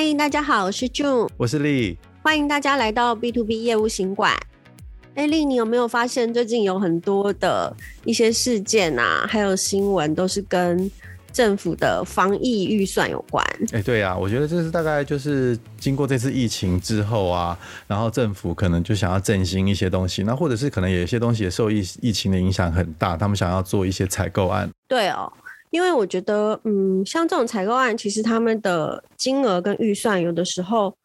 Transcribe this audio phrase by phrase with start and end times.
[0.00, 4.32] 嗨，大家好，我是 June，我是丽，欢迎大家来到 B to B 业务行馆。
[5.16, 10.88] 哎，丽，你有没有发现最近有很多的一些事件啊，还有新闻都是跟
[11.32, 13.44] 政府的防疫预算有关。
[13.72, 17.58] 哎，对啊，我觉得这是大概就是经过这次疫情之后啊，
[17.88, 24.70] 然后政府可能就想要振兴一些东西，那或者是可能有一些东西也受疫疫情的影响很大，他们想要做一些采购案。
[24.86, 25.32] 对哦，
[25.70, 30.96] 因为我觉得，嗯，像这种采购案，其实他们的金额跟预算有的时候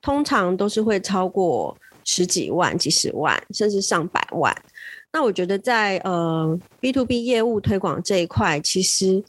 [0.00, 4.54] 通常都是会超过十几万、几十万，甚至上百万。
[5.12, 9.22] 那我觉得在呃 B to B 业务推广这一块，其实。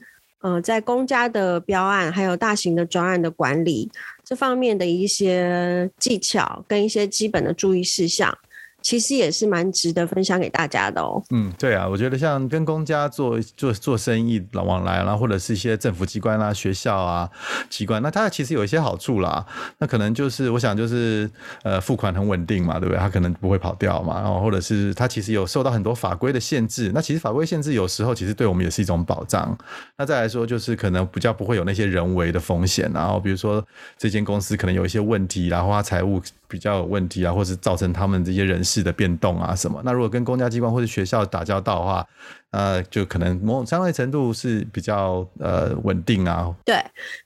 [0.43, 3.89] 呃，在公家的标案还有大型的专案的管理
[4.25, 8.37] 这方面的一些技巧跟一些基本的注意事项。
[8.83, 11.23] 其实也是蛮值得分享给大家的哦。
[11.31, 17.27] 嗯，对啊，我觉得像跟公家做做做生意老往来，然后或者是一些政府机关啊、学校啊、
[17.69, 19.43] 机关，那它其实有一些好处啦。
[19.79, 21.29] 那可能就是我想就是
[21.63, 22.99] 呃付款很稳定嘛，对不对？
[22.99, 24.21] 它可能不会跑掉嘛。
[24.21, 26.91] 然后或者是它其实有受到很多法规的限制。
[26.93, 29.57] 那其实法规限制有时候其实对我们也是一种保障。
[29.97, 32.91] 那再来说就是可能比较不会有那些人为的风险。
[32.93, 33.65] 然后比如说
[33.97, 36.21] 这间公司可能有一些问题，然后它财务
[36.53, 38.83] 比较有问题啊，或是造成他们这些人事。
[38.83, 39.81] 的变动啊什么？
[39.85, 42.07] 那如果跟公家机关或者学校打交道的话，
[42.51, 46.53] 呃，就可能某种相对程度是比较呃稳定啊。
[46.65, 46.75] 对，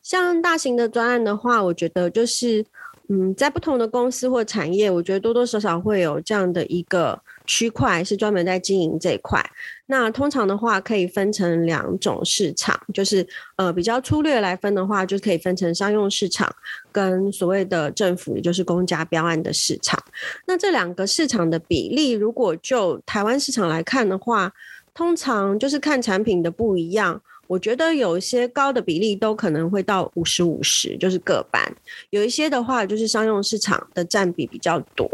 [0.04, 2.64] 像大型的专案的话，我觉得就是
[3.10, 7.20] 嗯，在不同的公司或产业，我觉得多多少少会有这样的一个。
[7.48, 9.44] 区块是专门在经营这一块，
[9.88, 16.54] 那通常的话可以分成两种市场，就是呃比较粗略来分的话，就可以分成商用市场
[16.92, 19.98] 跟所谓的政府，也就是公家标案的市场。
[20.46, 24.52] 那这两个市场的比例，如果就台湾市场来看的话，
[24.94, 27.22] 通常就是看产品的不一样。
[27.48, 31.76] 我觉得有一些高的比例都可能会到五十五十，就是各半。
[32.10, 35.10] 有一些的话，就是商用市场的占比比较多。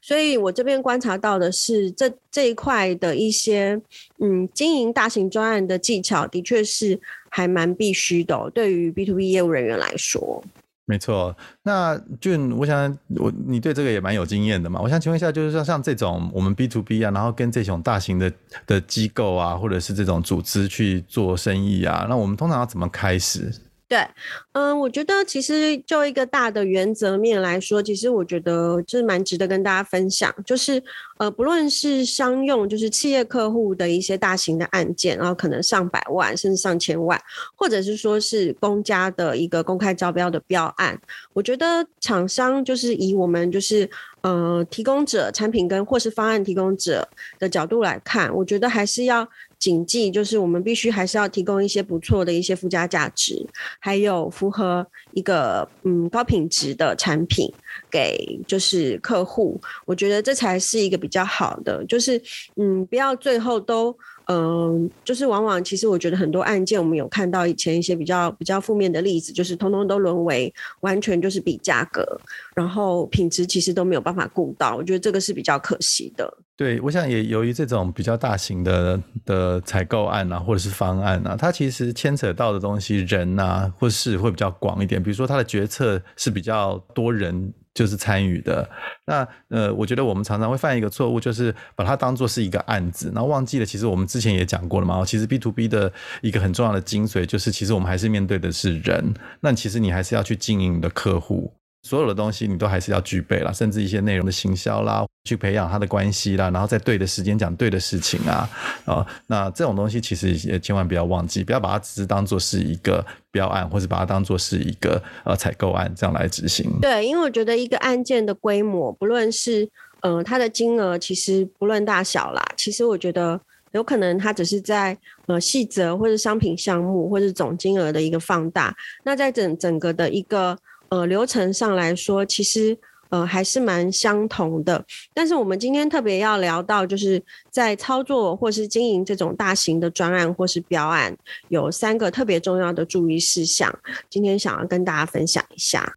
[0.00, 3.80] 所以我这边观察到的是这，这一块的一些
[4.18, 10.42] 嗯经营大型专案的技巧，的确是还蛮必须的，对于 B to B 业务人员来说。
[10.84, 14.80] 没错，那俊，我想我你对这个也蛮有经验的嘛。
[14.80, 18.32] 我想请问一下，就是说像这种我们 B to B 啊，然后跟这种大型的
[18.66, 23.50] 的机构啊，或者是这种组织去做生意啊，那我们通常要怎么开始？
[23.92, 24.08] 对，
[24.52, 30.82] 嗯，我觉得其实就一个大的原则面来说，其实我觉得就是蛮值得跟大家分享，就是
[31.18, 37.20] 呃，不论是商用，就是企业客户的一些大型的案件，然后可能上百万甚至上千万，
[37.54, 40.98] 或者是说是公家的一个公开招标的标案，
[41.34, 43.86] 我觉得厂商就是以我们就是
[44.22, 49.28] 呃提供者产品跟或是方案提供者的角度来看，我觉得还是要。
[49.62, 53.46] 谨记，就是我们必须还是要提供一些不错的一些附加价值，
[53.78, 57.48] 还有符合一个嗯高品质的产品
[57.88, 62.20] 给就是客户，我觉得这才是一个比较好的，就是
[62.56, 63.96] 嗯不要最后都。
[64.26, 72.06] 嗯，就是往往其实我觉得很多案件，我们有看到以前一些比较比较负面的例子，就是通通都沦为完全就是比价格，
[72.54, 76.32] 然后品质其实都没有办法顾到，我觉得这个是比较可惜的。
[76.56, 87.52] 对，我想也由于这种比较大型的的采购案啊，或者是方案啊，它其实牵扯到的东西人啊，或是会比较广一点，比如说它的决策是比较多人。
[87.74, 88.68] 就是参与的，
[89.06, 95.02] 那呃，我觉得我们常常会犯一个错误，就是把它当做是一个案子，然后忘记了，其实我们之前也讲过了嘛。
[95.04, 95.90] 其实 B to B 的
[96.20, 101.54] 一个很重要的精髓，就是其实我们还是面对的是人，那其实你还是要去经营你的客户。
[101.82, 108.48] 所有的东西你都还是要具备啦，甚至一些内容的行销啦，去培养他的关系啦，然后在对的时间讲对的事情啊，
[108.84, 116.70] 啊，那这种东西其实也千万不要忘记，不要把它只是当做是一个标案，或者把它当做是一个呃采购案这样来执行。
[116.80, 119.68] 对，因为我觉得一个案件的规模，不论是
[120.02, 123.40] 呃它的金额，其实不论大小啦，其实我觉得
[123.72, 124.96] 有可能它只是在
[125.26, 130.56] 呃细则或者商品项目或者总金额的一个放大，那在整整个的一个。
[130.92, 132.76] 呃，流程上来说，其实
[133.08, 134.84] 呃还是蛮相同的。
[135.14, 141.16] 但是我们今天特别要聊到，就是在操作或是经营这种大型的专案或是标案，
[141.48, 143.74] 有三个特别重要的注意事项。
[144.10, 145.94] 今天想要跟大家分享一下。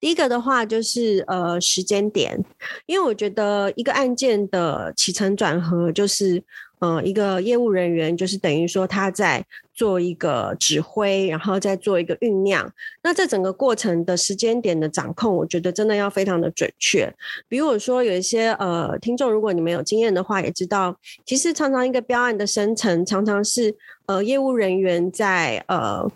[0.00, 2.42] 第一个的话就是呃时间点，
[2.86, 6.42] 因为我觉得一个案件的起承转合就是。
[6.84, 9.42] 呃，一个业务人员就是等于说他在
[9.72, 12.70] 做一个指挥，然后再做一个酝酿。
[13.02, 17.10] 那这整个过程的时间点的掌控，我觉得真的要非常的准确。
[17.48, 20.94] 比如说有一些呃听众，如果你们有经验的话，也知道，
[21.24, 26.06] 其实常常一个标案的生成，常常是呃业务人员在呃。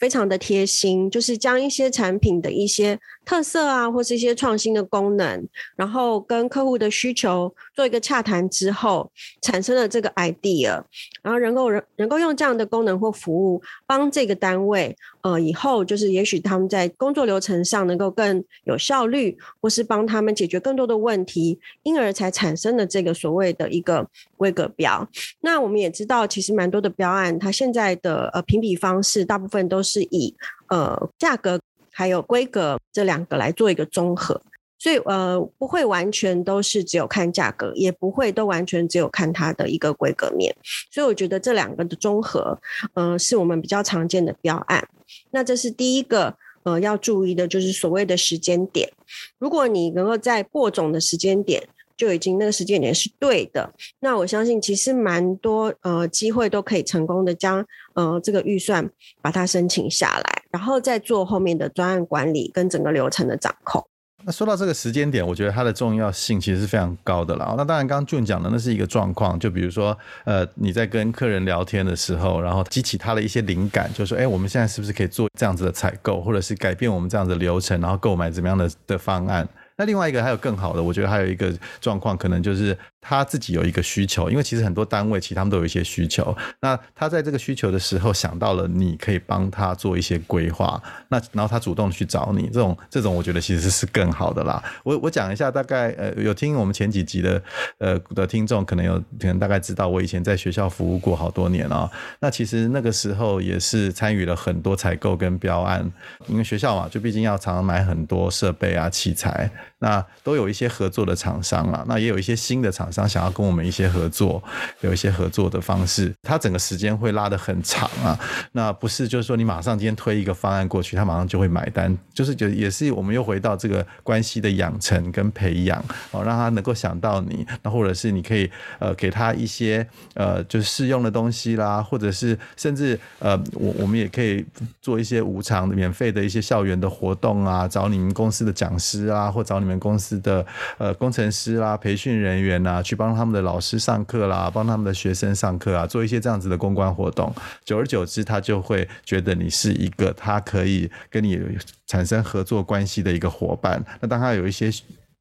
[0.00, 9.12] 非常的贴心，就是将一些产品的一些特色啊，或是一些创新的功能，然后跟客户的需求做一个洽谈之后，
[9.42, 10.82] 产生了这个 idea，
[11.22, 25.06] 然后能够人能够用这样的功能或服务帮这个单位，呃，以后就是也许他们在工作流程上能够更有效率，或是帮他们解决更多的问题，因而才产生的这个所谓的一个规格标。
[25.40, 30.34] 那我们也知道，其实蛮多的标案，它现在的呃评比方式，大部分都是以
[30.68, 31.60] 呃价格
[31.92, 34.40] 还有规格这两个来做一个综合，
[34.80, 40.52] 所以呃不会完全都是只有看价格，也不会都完全只有看它的一个规格面。
[40.90, 42.58] 所以我觉得这两个的综合，
[42.94, 44.88] 呃是我们比较常见的标案。
[45.30, 48.90] 那这是第一个呃要注意的，就是所谓的时间点。
[49.38, 51.62] 如果你能够在播种的时间点，
[51.96, 57.62] 就已经那个时间点是对的，那我相信其实蛮多呃机会都可以成功的将
[57.92, 58.90] 呃这个预算
[59.20, 63.86] 把它申请下来，然后再做后面的专案管理跟整个流程的掌控。
[64.24, 67.54] 那说到这个时间点，我觉得它的重要性其实是非常高的啦。
[67.56, 79.48] 那当然，刚刚俊讲的那是一个状况，就比如说呃你在跟客人聊天的时候，然后激起他的一些灵感，就说哎，我们现在是不是可以做这样子的采购，或者是改变我们这样子的流程，然后购买怎么样的的方案。
[79.76, 81.50] 那另外一个还有更好的，我觉得还有一个
[81.80, 86.36] 状况，可能就是他自己有一个需求，因为其实很多单位其实他们都有一些需求。
[86.60, 94.62] 那他在这个需求的时候想到了你可以帮他做一些规划，那然后他主动去找你，这种这种我觉得其实是更好的啦。
[94.84, 97.42] 我我讲一下，大概呃有听我们前几集的
[97.78, 105.90] 呃的听众可能有可能大概知道，我以前在学校服务过好多年啊、那其实那个时候也是参与了很多采购跟标案，
[106.26, 109.50] 因为学校嘛，就毕竟要常常买很多设备啊器材。
[109.82, 114.42] 那都有一些合作的厂商啊，那也有一些新的厂商想要跟我们一些合作，
[114.80, 118.16] 有一些合作的方式，它整个时间会拉得很长啊。
[118.52, 125.82] 那不是就是说你马上今天推一个方案过去，他马上就会买单，就是就也是我们又回到这个关系的养成跟培养
[126.12, 128.48] 哦，让他能够想到你，那或者是你可以
[128.78, 129.84] 呃给他一些
[130.14, 134.44] 呃就是试用的东西啦，或者是甚至呃我我们也可以
[134.80, 139.80] 做一些无偿的免费的一些校园的活动啊，找你们公司的讲师啊，或找你们。
[139.80, 140.44] 公司的
[140.76, 147.32] 呃工程师啦、培训人员啊去帮他们的老师上课啦，帮他们的学生上课啊，做一些这样子的公关活动。
[147.64, 151.40] 久而久之，他就会觉得你是一个他可以跟你
[151.86, 153.84] 产生合作关系的一个伙伴。
[154.00, 154.70] 那当他有一些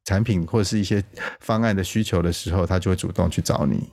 [0.06, 1.04] 产品或者是一些
[1.40, 3.90] 方案的需求的时候，他就会主动去找你。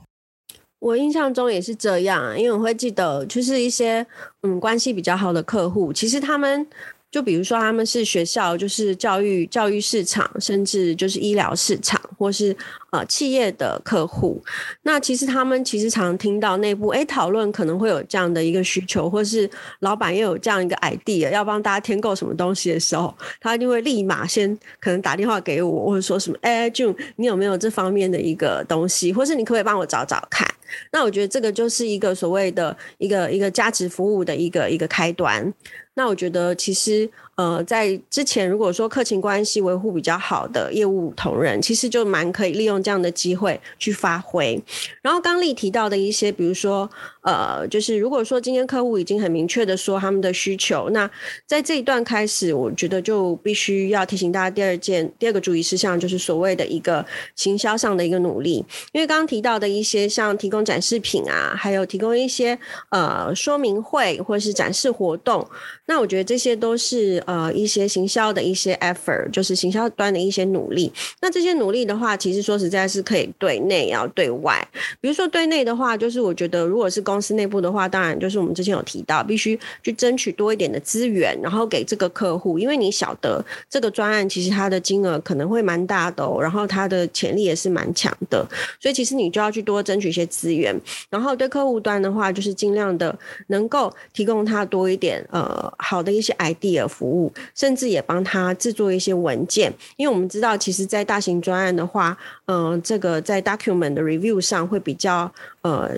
[0.79, 4.07] 我印象中也是这样，因为我会记得，就是一些
[4.43, 6.67] 嗯关系比较好的客户，其实他们。
[7.11, 12.55] 就比如说，他们是学校，就是教育教育市场，甚至就是医疗市场，或是
[12.91, 14.43] 呃企业的客户。
[14.83, 19.49] 那其实他们其实常听到内部哎讨论可能会有这样的一个需求，或是
[19.81, 30.47] 老板又有这样一个 idea 要帮大家添购什么东西的时候，他就会立马先可能打电话给我，或者说什么哎 j u n 你有没有这方面的一个东西，或是你可不可以帮我找找看？
[30.93, 35.51] 那我觉得这个就是一个所谓的一个一个价值服务的一个一个开端。
[35.97, 37.11] 那我觉得其实。
[37.37, 44.59] 呃，在之前如果说客情关系维护比较好的业务同仁，其实就蛮可以利用这样的机会去发挥。
[45.03, 46.89] 然后刚丽提到的一些，比如说，
[47.21, 51.11] 呃，就是如果说今天客户已经很明确的说他们的需求，那
[51.45, 57.05] 在这一段开始，我觉得就必须要提醒大家第二件、第二个注意事项，就是所谓的一个
[57.35, 58.65] 行销上的一个努力。
[58.93, 65.47] 因为刚刚提到的一些，像提供展示品啊，还有提供一些呃说明会或者是展示活动，
[65.87, 67.23] 那我觉得这些都是。
[67.27, 70.93] 呃，一些行销的一些 effort，就是行销端的一些努力。
[71.21, 74.67] 那这些努力的话，其实说实在是可以对内，也要对外。
[75.01, 88.47] 比如说对内的话，就是我觉得如果是公司内部的话，当然就是我们之前有提到，必须去争取多一点的资源，然后给这个客户，因为你晓得这个专案其实它的金额可能会蛮大的哦，然后它的潜力也是蛮强的，
[88.81, 90.79] 所以其实你就要去多争取一些资源。
[91.11, 97.33] 然后对客户端的话，就是尽量的能够提供他多一点呃好的一些 idea 服务。
[97.55, 102.17] 甚至也帮他制作一些文件，因为我们知道，其实，在大型专案的话，
[102.47, 105.31] 嗯、这个在 document 的 review 上会比较
[105.63, 105.91] 呃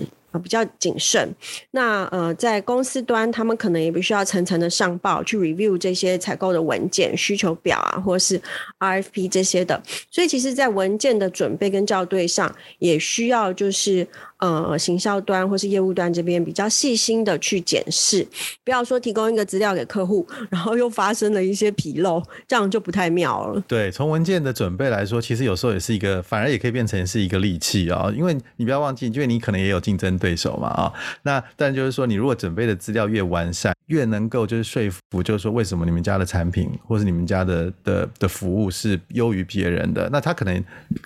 [0.43, 1.33] 比较谨慎。
[1.71, 8.39] 那呃，在公司端，他们可能也必须要层层的上报去 review 这些采购的文件、需求表啊，或是
[8.79, 9.81] RFP 这些的。
[10.11, 14.07] 所以，其实，在文件的准备跟校对上，也需要就是。
[14.39, 18.25] 呃，行销端或是业务端这边比较细心的去检视，
[18.63, 23.61] 不要说提供一个资料给客户，然后又发生了一些纰漏，这样就不太妙了。
[23.67, 28.13] 对，从文件的准备来说，其实有时候也是一个，反而也可以变成是一个利器啊、哦。
[28.15, 40.63] 因为你不要忘记，因为你可能也有竞争对手嘛啊、那但就是说，你如果准备的资料越完善，越能够就是说服，就是说为什么你们家的产品或是你们家的的的服务是优于别人的，那他可能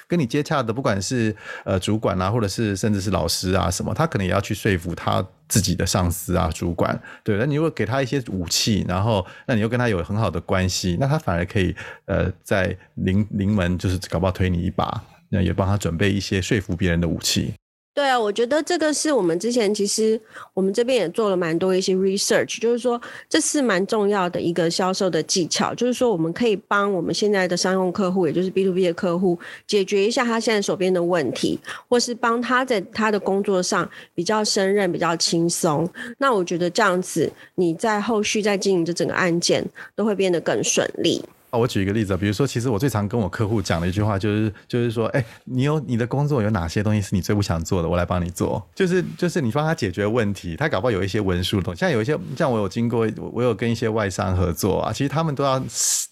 [0.07, 6.99] 跟你接洽的，不管是呃主管啊，或者是甚至是老师啊什么，他可能也要去说服他自己的上司啊、主管。
[7.23, 17.53] 对，那你如果给他一些武器，然后那你又跟他有很好的关系，那他反而可以呃在临临门就是搞不好推你一把，那也帮他准备一些说服别人的武器。
[17.95, 20.19] 对啊，我觉得这个是我们之前其实
[20.55, 35.87] 我们这边也做了蛮多一些 research，就是说这是蛮重要的一个销售的技巧，就是说我们可以帮我们现在的商用客户，也就是 B to B 的客户解决一下他现在手边的问题，或是帮他在他的工作上比较胜任、比较轻松。
[36.17, 39.63] 那我觉得这样子，你在后续在经营这整个案件
[39.95, 41.23] 都会变得更顺利。
[41.57, 55.61] 我举一个例子，比如说，其实我最常跟我客户讲的一句话就是，就是说，哎，你有你的工作有哪些东西是你最不想做的，我来帮你做，就是就是你帮他解决问题，他搞不好有一些文书的东西，像有一些像我有经过，我有跟一些外商合作啊，其实他们都要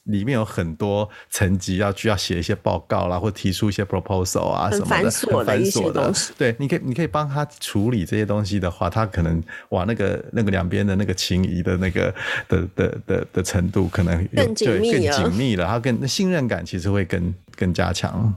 [0.06, 6.34] 里面有很多层级要需要写一些报告啦，或提出一些 proposal 啊什么的，很繁琐的一些东西。
[6.38, 12.14] 对，你可以你可以帮他处理这些东西的话，他可能哇，那个那个两边的那个情谊的那个
[12.48, 15.31] 的的的的程度可能更紧密了。
[15.34, 18.34] 密了，他更信任感其实会更更加强。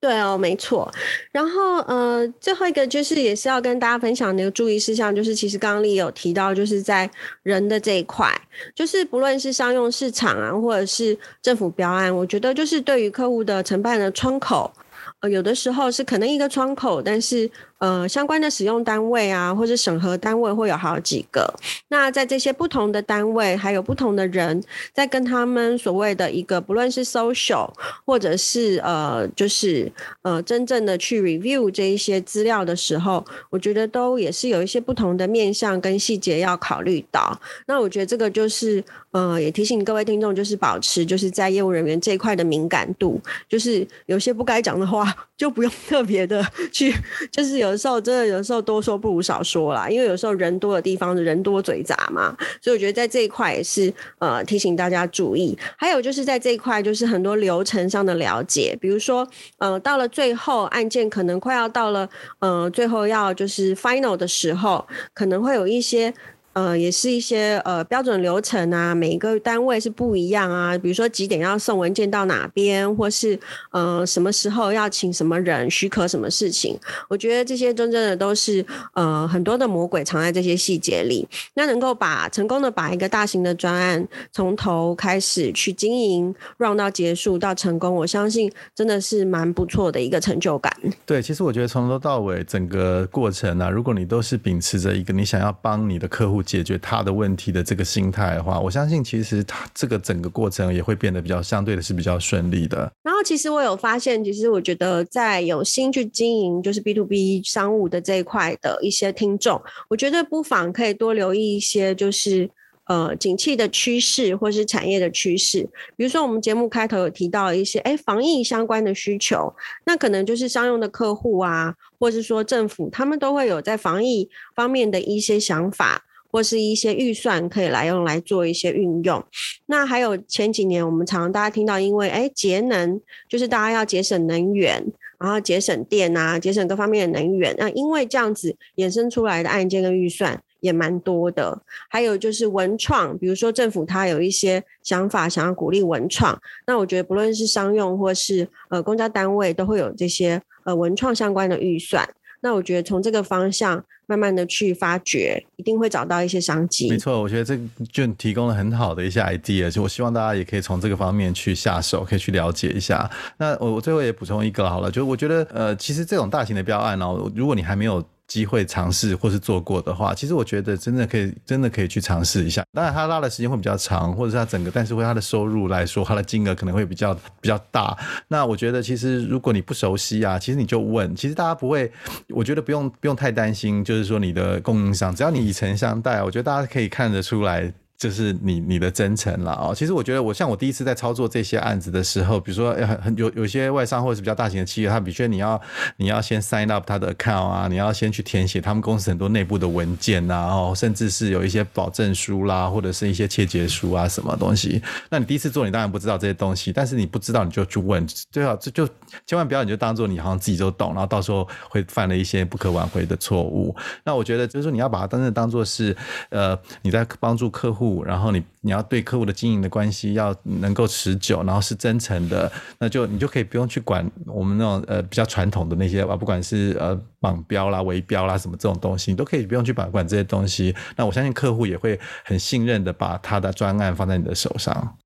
[0.00, 0.88] 对哦，没错。
[1.32, 7.10] 然后呃，最后一个就是也是要跟大家分享的一个注意事项，就是其实刚刚丽有提到，就是在
[7.42, 8.32] 人的这一块，
[8.76, 14.72] 就是不论是商用市场啊，或者是政府标案，我觉得就是对于客户的承办的窗口，
[15.20, 17.50] 呃，有的时候是可能一个窗口，但是。
[17.78, 21.48] 呃，相关的使用单位啊，或者审核单位会有好几个。
[21.88, 24.60] 那在这些不同的单位，还有不同的人
[24.92, 27.70] 在跟他们所谓的一个，不论是 social，
[28.04, 29.92] 或者是呃，就是
[30.22, 37.40] 呃，真正的去 review 这一些资料的时候，我觉得都也是有一些不同的面向跟细节要考虑到。
[37.66, 38.82] 那我觉得这个就是
[39.12, 46.92] 呃，也提醒各位听众，就是保持就是在业务人员这一块的敏感度，就是有些不该讲的话，就不用特别的去，
[47.30, 47.67] 就是有。
[47.70, 55.56] 有时候真的，有时候多说不如少说啦，因为有时候人多的地方人多嘴杂嘛，所以我觉得在这一块也是呃提醒大家注意。
[55.76, 59.26] 还有就是在这一块，就是很多流程上的了解，比如说
[59.58, 62.08] 呃到了最后案件可能快要到了
[62.40, 66.12] 呃最后要就是 final 的时候，可能会有一些。
[66.54, 70.76] 呃，也是一些呃标准流程啊，每一个单位是不一样啊。
[70.76, 73.38] 比如说几点要送文件到哪边，或是
[73.70, 76.76] 呃什么时候要请什么人，许可什么事情。
[77.08, 78.64] 我觉得这些真正的都是
[78.94, 81.28] 呃很多的魔鬼藏在这些细节里。
[81.54, 90.74] 那能够把成功的把一个大型的专案从头开始去经营，run 到结束到成功，我相信真的是蛮不错的一个成就感。
[91.06, 96.37] 对，其实我觉得从头到尾整个过程啊，如果你都是秉持着一个你想要帮你的客户。
[96.42, 102.90] 解决他的问题的这个心态的话，我相信其实他这个整个过程也会变得比较相对的是比较顺利的。
[103.02, 112.48] 然后，其实我有发现，其实我觉得在有心去经营就是 B to B 商务的这一块的一些听众，我觉得不妨可以多留意一些就是
[112.86, 115.68] 呃景气的趋势或是产业的趋势。
[115.96, 119.54] 比如说，我们节目开头有提到一些哎防疫相关的需求，
[119.84, 126.04] 那可能就是商用的客户啊，或是说政府，他们都会有在防疫方面的一些想法。
[126.30, 129.24] 或是一些预算可以来用来做一些运用。
[129.66, 134.84] 那还有前几年我们常常大家听到，因为诶节能，就是大家要节省能源，
[135.18, 137.54] 然后节省电啊，节省各方面的能源。
[137.58, 141.62] 那因为这样子衍生出来的案件跟预算也蛮多的。
[141.88, 152.08] 还有就是文创，比如说政府它有一些想法想要鼓励文创，那我觉得不论是商用或是呃公家单位都会有这些呃文创相关的预算。
[152.40, 156.88] 那我觉得从这个方向慢慢的去发掘，一定会找到一些商机。
[156.90, 157.58] 没错，我觉得这
[157.92, 163.10] 就提供了很好的一些 idea，就我希望大家也可以从这个方面去下手，可以去了解一下。
[163.38, 168.04] 那我我最后也补充一个好了，就我觉得呃，其实这种大型的标案呢，如果你还没有。
[168.28, 172.62] 机会尝试或是做过的话，其实我觉得真的可以，真的可以去尝试一下。
[172.72, 177.96] 当然，他拉的时间会比较长，或者是他整个，但是为他的收入来说，他的金额可能会比较比较大。
[178.28, 181.90] 那我觉得，其实如果你不熟悉啊，其实你就问，其实大家不会，
[182.28, 187.72] 我觉得不用不用太担心，就是说你的供应商，只要你以诚相待，我觉得大家可以看得出来。
[187.98, 189.74] 就是你你的真诚了哦。
[189.74, 195.60] 其实我觉得，我像我第一次在操作这些案子的时候，比如说很很有有些外商或者是比较大型的企业，他比如说你要
[195.96, 204.80] 你要先 sign up 他的 account 啊，你要先去填写他们公司很多内部的文件呐，哦，甚至是有一些保证书啦，或者是一些切结书啊什么东西。
[205.10, 208.88] 那你第一次做，你当然不知道这些东西，但是你不知道你就去问，最好就就
[209.26, 213.74] 千万不要你就当做你好像自己就懂，然后到时候会犯了一些不可挽回的错误。
[214.04, 215.96] 那我觉得就是说你要把它真正当做是
[216.30, 230.74] 呃你在帮助客户，然后你你要对客户的经营的关系要能够持久，然后是真诚的，那就你就可以不用去管我们那种呃比较传统的那些吧，不管是呃绑标啦、围标啦什么这种东西，你都可以不用去把管这些东西。
[230.96, 234.96] 那我相信客户也会很信任的把他的专案放在你的手上。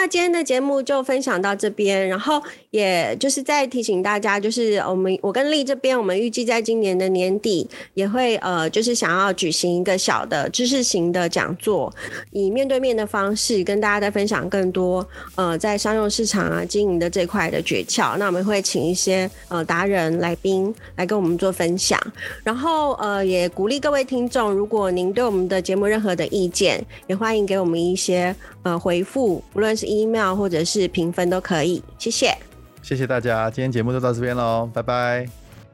[0.00, 2.40] 那今天的节目就分享到这边，然后
[2.70, 11.92] 也就是再提醒大家，就是我们我跟丽这边，我们预计在今年的年底也会呃，就是想要举行一个小的知识型的讲座，
[12.30, 18.16] 以面对面的方式跟大家再分享更多呃在商用市场啊经营的这块的诀窍。
[18.18, 22.00] 那我们会请一些呃达人来宾来跟我们做分享，
[22.44, 32.36] 然后呃也鼓励各位听众，如果您对我们的节目任何的意见，也欢迎给我们一些呃回复，无论是 email 或者是评分都可以，谢谢，
[32.82, 35.26] 谢谢大家，今天节目就到这边喽，拜拜，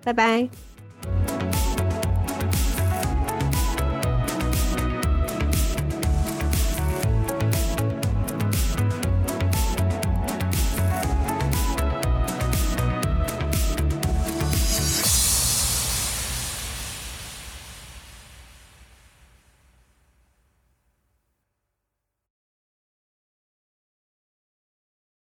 [0.04, 0.74] 拜拜。